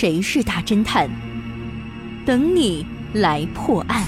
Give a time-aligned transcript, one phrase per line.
[0.00, 1.10] 谁是大侦探？
[2.24, 4.06] 等你来破案。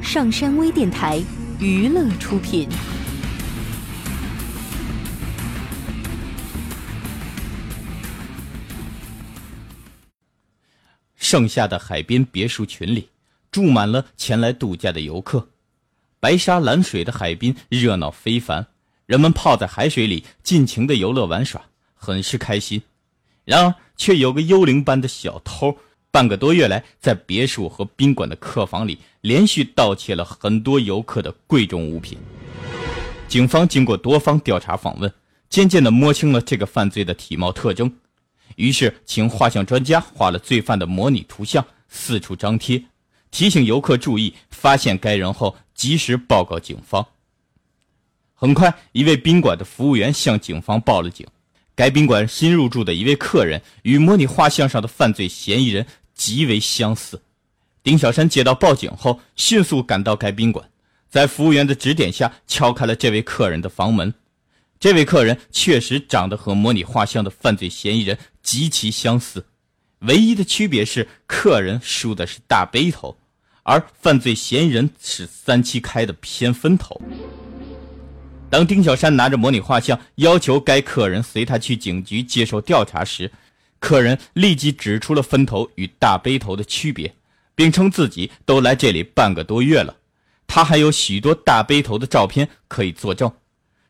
[0.00, 1.20] 上山微电台
[1.58, 2.68] 娱乐出品。
[11.16, 13.08] 盛夏的海边别墅群里，
[13.50, 15.48] 住满了前来度假的游客。
[16.20, 18.68] 白沙蓝水的海滨热闹非凡，
[19.06, 21.60] 人们泡在海水里尽情的游乐玩耍，
[21.96, 22.80] 很是开心。
[23.44, 25.76] 然而，却有个幽灵般的小偷，
[26.10, 32.16] 半个多月来在别墅和宾馆的客房里连续盗窃了很多游客的贵重物品。
[33.28, 35.12] 警方经过多方调查访问，
[35.50, 37.92] 渐渐地摸清了这个犯罪的体貌特征，
[38.56, 42.82] 于是请画像专家画了罪犯的模拟图像，四处张贴。
[43.30, 47.06] 提醒游客注意，发现该人后及时报告警方。
[48.32, 51.26] 很快，一位宾馆的服务员向警方报了警。
[51.78, 57.22] 该宾馆新入住的一位客人与模拟画像上的犯罪嫌疑人极为相似。
[57.84, 60.68] 丁小山接到报警后，迅速赶到该宾馆，
[61.08, 64.12] 在服务员的指点下敲开了这位客人的房门。
[64.80, 69.46] 这位客人确实长得和模拟画像的犯罪嫌疑人极其相似。
[70.00, 73.16] 唯一的区别是，客人梳的是大背头，
[73.62, 77.00] 而犯罪嫌疑人是三七开的偏分头。
[78.50, 83.30] 当丁小山拿着模拟画像要求该客人随他去警局接受调查时，
[83.78, 87.14] 客人立即指出了分头与大背头的区别，
[87.54, 89.96] 并称自己都来这里半个多月了，
[90.46, 93.30] 他还有许多大背头的照片可以作证，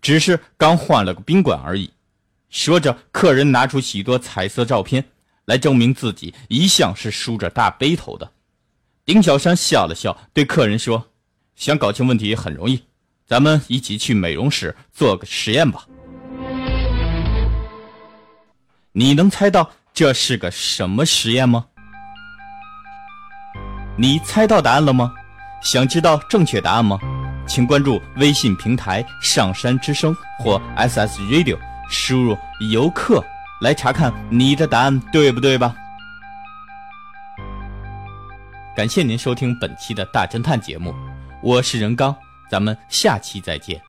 [0.00, 1.90] 只是刚换了个宾馆而已。
[2.50, 5.04] 说着，客人拿出许多彩色照片。
[5.46, 8.30] 来证明自己一向是梳着大背头的，
[9.04, 11.08] 丁小山笑了笑，对客人说
[11.56, 12.84] ：“想搞清问题很容易，
[13.32, 15.86] 咱们一起去美容室做个实验吧。
[18.92, 21.64] 你能猜到这是个什么实验吗？
[23.96, 25.10] 你猜到答案了吗？
[25.62, 26.98] 想知道正确答案吗？
[27.46, 32.36] 请关注微信平台‘上山之声’或 SS Radio，输入
[32.70, 33.24] ‘游客’。”
[33.62, 35.74] 来查看你的答案对不对吧？
[38.76, 40.94] 感谢您收听本期的大侦探节目，
[41.42, 42.14] 我是任刚，
[42.52, 43.82] 咱们下期再见。